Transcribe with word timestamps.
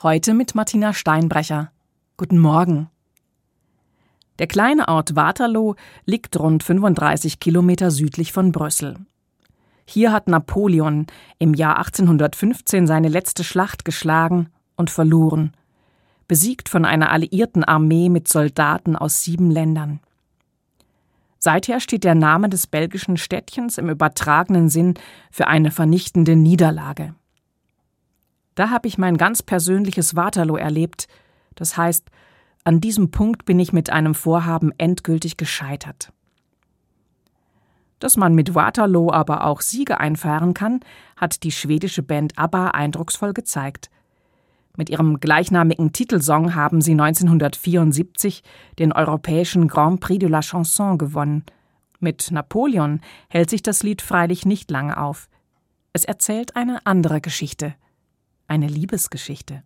Heute 0.00 0.32
mit 0.32 0.54
Martina 0.54 0.92
Steinbrecher. 0.92 1.72
Guten 2.16 2.38
Morgen. 2.38 2.88
Der 4.38 4.46
kleine 4.46 4.86
Ort 4.86 5.16
Waterloo 5.16 5.74
liegt 6.04 6.38
rund 6.38 6.62
35 6.62 7.40
Kilometer 7.40 7.90
südlich 7.90 8.32
von 8.32 8.52
Brüssel. 8.52 8.94
Hier 9.86 10.12
hat 10.12 10.28
Napoleon 10.28 11.08
im 11.40 11.52
Jahr 11.52 11.78
1815 11.78 12.86
seine 12.86 13.08
letzte 13.08 13.42
Schlacht 13.42 13.84
geschlagen 13.84 14.50
und 14.76 14.88
verloren, 14.88 15.52
besiegt 16.28 16.68
von 16.68 16.84
einer 16.84 17.10
alliierten 17.10 17.64
Armee 17.64 18.08
mit 18.08 18.28
Soldaten 18.28 18.94
aus 18.94 19.24
sieben 19.24 19.50
Ländern. 19.50 19.98
Seither 21.40 21.80
steht 21.80 22.04
der 22.04 22.14
Name 22.14 22.48
des 22.48 22.68
belgischen 22.68 23.16
Städtchens 23.16 23.78
im 23.78 23.88
übertragenen 23.88 24.68
Sinn 24.68 24.94
für 25.32 25.48
eine 25.48 25.72
vernichtende 25.72 26.36
Niederlage. 26.36 27.16
Da 28.58 28.70
habe 28.70 28.88
ich 28.88 28.98
mein 28.98 29.16
ganz 29.16 29.40
persönliches 29.40 30.16
Waterloo 30.16 30.56
erlebt. 30.56 31.06
Das 31.54 31.76
heißt, 31.76 32.10
an 32.64 32.80
diesem 32.80 33.12
Punkt 33.12 33.44
bin 33.44 33.60
ich 33.60 33.72
mit 33.72 33.90
einem 33.90 34.16
Vorhaben 34.16 34.72
endgültig 34.78 35.36
gescheitert. 35.36 36.12
Dass 38.00 38.16
man 38.16 38.34
mit 38.34 38.56
Waterloo 38.56 39.12
aber 39.12 39.44
auch 39.44 39.60
Siege 39.60 40.00
einfahren 40.00 40.54
kann, 40.54 40.80
hat 41.16 41.44
die 41.44 41.52
schwedische 41.52 42.02
Band 42.02 42.36
ABBA 42.36 42.70
eindrucksvoll 42.70 43.32
gezeigt. 43.32 43.90
Mit 44.76 44.90
ihrem 44.90 45.20
gleichnamigen 45.20 45.92
Titelsong 45.92 46.56
haben 46.56 46.80
sie 46.80 46.94
1974 46.94 48.42
den 48.80 48.90
europäischen 48.90 49.68
Grand 49.68 50.00
Prix 50.00 50.18
de 50.18 50.28
la 50.28 50.40
Chanson 50.40 50.98
gewonnen. 50.98 51.44
Mit 52.00 52.32
Napoleon 52.32 53.02
hält 53.28 53.50
sich 53.50 53.62
das 53.62 53.84
Lied 53.84 54.02
freilich 54.02 54.46
nicht 54.46 54.68
lange 54.68 55.00
auf. 55.00 55.28
Es 55.92 56.04
erzählt 56.04 56.56
eine 56.56 56.84
andere 56.86 57.20
Geschichte 57.20 57.76
eine 58.48 58.66
Liebesgeschichte. 58.66 59.62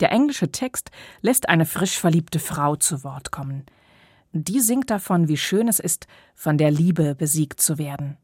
Der 0.00 0.12
englische 0.12 0.52
Text 0.52 0.90
lässt 1.22 1.48
eine 1.48 1.66
frisch 1.66 1.98
verliebte 1.98 2.38
Frau 2.38 2.76
zu 2.76 3.02
Wort 3.02 3.32
kommen. 3.32 3.66
Die 4.32 4.60
singt 4.60 4.90
davon, 4.90 5.26
wie 5.26 5.36
schön 5.36 5.68
es 5.68 5.80
ist, 5.80 6.06
von 6.34 6.58
der 6.58 6.70
Liebe 6.70 7.14
besiegt 7.14 7.60
zu 7.60 7.78
werden. 7.78 8.16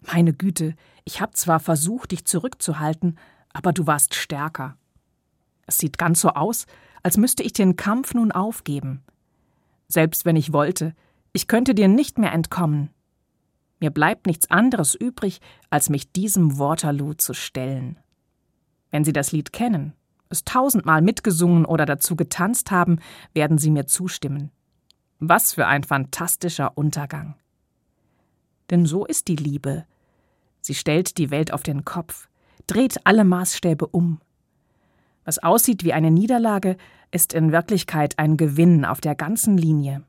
Meine 0.00 0.34
Güte, 0.34 0.74
ich 1.04 1.20
hab 1.20 1.36
zwar 1.36 1.60
versucht, 1.60 2.10
dich 2.10 2.24
zurückzuhalten, 2.24 3.18
aber 3.52 3.72
du 3.72 3.86
warst 3.86 4.14
stärker. 4.14 4.76
Es 5.66 5.78
sieht 5.78 5.96
ganz 5.96 6.20
so 6.20 6.30
aus, 6.30 6.66
als 7.02 7.16
müsste 7.16 7.42
ich 7.42 7.52
den 7.52 7.76
Kampf 7.76 8.14
nun 8.14 8.32
aufgeben. 8.32 9.02
Selbst 9.88 10.24
wenn 10.24 10.36
ich 10.36 10.52
wollte, 10.52 10.94
ich 11.32 11.46
könnte 11.46 11.74
dir 11.74 11.88
nicht 11.88 12.18
mehr 12.18 12.32
entkommen. 12.32 12.90
Mir 13.82 13.90
bleibt 13.90 14.28
nichts 14.28 14.48
anderes 14.48 14.94
übrig, 14.94 15.40
als 15.68 15.90
mich 15.90 16.12
diesem 16.12 16.56
Waterloo 16.56 17.14
zu 17.14 17.34
stellen. 17.34 17.98
Wenn 18.92 19.02
Sie 19.02 19.12
das 19.12 19.32
Lied 19.32 19.52
kennen, 19.52 19.92
es 20.28 20.44
tausendmal 20.44 21.02
mitgesungen 21.02 21.64
oder 21.64 21.84
dazu 21.84 22.14
getanzt 22.14 22.70
haben, 22.70 23.00
werden 23.34 23.58
Sie 23.58 23.72
mir 23.72 23.86
zustimmen. 23.86 24.52
Was 25.18 25.52
für 25.54 25.66
ein 25.66 25.82
fantastischer 25.82 26.78
Untergang. 26.78 27.34
Denn 28.70 28.86
so 28.86 29.04
ist 29.04 29.26
die 29.26 29.34
Liebe. 29.34 29.84
Sie 30.60 30.76
stellt 30.76 31.18
die 31.18 31.32
Welt 31.32 31.52
auf 31.52 31.64
den 31.64 31.84
Kopf, 31.84 32.28
dreht 32.68 33.04
alle 33.04 33.24
Maßstäbe 33.24 33.88
um. 33.88 34.20
Was 35.24 35.40
aussieht 35.40 35.82
wie 35.82 35.92
eine 35.92 36.12
Niederlage, 36.12 36.76
ist 37.10 37.32
in 37.32 37.50
Wirklichkeit 37.50 38.16
ein 38.20 38.36
Gewinn 38.36 38.84
auf 38.84 39.00
der 39.00 39.16
ganzen 39.16 39.58
Linie. 39.58 40.04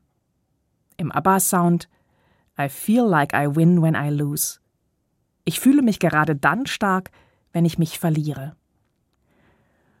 Im 0.96 1.10
ABBA-Sound 1.10 1.88
I 2.58 2.68
feel 2.68 3.04
like 3.04 3.34
I 3.34 3.46
win 3.54 3.82
when 3.82 3.94
I 3.94 4.10
lose. 4.10 4.60
Ich 5.44 5.60
fühle 5.60 5.82
mich 5.82 5.98
gerade 5.98 6.36
dann 6.36 6.66
stark, 6.66 7.10
wenn 7.52 7.64
ich 7.64 7.78
mich 7.78 7.98
verliere. 7.98 8.56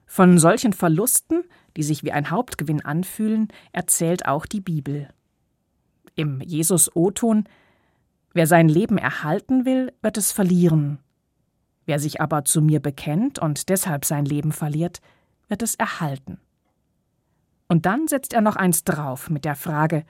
Von 0.06 0.38
solchen 0.38 0.72
Verlusten, 0.72 1.44
die 1.76 1.82
sich 1.82 2.04
wie 2.04 2.12
ein 2.12 2.30
Hauptgewinn 2.30 2.84
anfühlen, 2.84 3.48
erzählt 3.72 4.26
auch 4.26 4.46
die 4.46 4.60
Bibel. 4.60 5.08
Im 6.14 6.40
Jesus-O-Ton 6.40 7.48
Wer 8.34 8.48
sein 8.48 8.68
Leben 8.68 8.98
erhalten 8.98 9.64
will, 9.64 9.92
wird 10.02 10.16
es 10.16 10.32
verlieren. 10.32 10.98
Wer 11.86 12.00
sich 12.00 12.20
aber 12.20 12.44
zu 12.44 12.60
mir 12.60 12.80
bekennt 12.80 13.38
und 13.38 13.68
deshalb 13.68 14.04
sein 14.04 14.24
Leben 14.24 14.50
verliert, 14.50 15.00
wird 15.48 15.62
es 15.62 15.76
erhalten. 15.76 16.40
Und 17.68 17.86
dann 17.86 18.08
setzt 18.08 18.32
er 18.32 18.40
noch 18.40 18.56
eins 18.56 18.82
drauf 18.82 19.30
mit 19.30 19.44
der 19.44 19.54
Frage, 19.54 20.04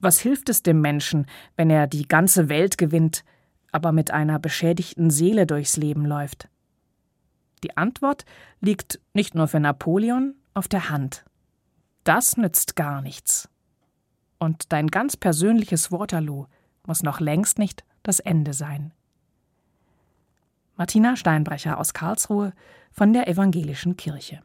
was 0.00 0.20
hilft 0.20 0.48
es 0.48 0.62
dem 0.62 0.80
Menschen, 0.80 1.26
wenn 1.56 1.70
er 1.70 1.86
die 1.86 2.08
ganze 2.08 2.48
Welt 2.48 2.78
gewinnt, 2.78 3.24
aber 3.72 3.92
mit 3.92 4.10
einer 4.10 4.38
beschädigten 4.38 5.10
Seele 5.10 5.46
durchs 5.46 5.76
Leben 5.76 6.04
läuft? 6.04 6.48
Die 7.62 7.76
Antwort 7.76 8.24
liegt 8.60 9.00
nicht 9.12 9.34
nur 9.34 9.46
für 9.46 9.60
Napoleon 9.60 10.34
auf 10.54 10.68
der 10.68 10.88
Hand. 10.90 11.24
Das 12.04 12.36
nützt 12.36 12.76
gar 12.76 13.02
nichts. 13.02 13.48
Und 14.38 14.72
dein 14.72 14.86
ganz 14.86 15.16
persönliches 15.16 15.92
Waterloo 15.92 16.46
muss 16.86 17.02
noch 17.02 17.20
längst 17.20 17.58
nicht 17.58 17.84
das 18.02 18.20
Ende 18.20 18.54
sein. 18.54 18.92
Martina 20.76 21.14
Steinbrecher 21.14 21.78
aus 21.78 21.92
Karlsruhe 21.92 22.54
von 22.90 23.12
der 23.12 23.28
Evangelischen 23.28 23.98
Kirche 23.98 24.40